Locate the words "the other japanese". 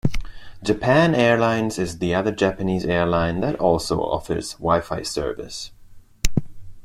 1.99-2.85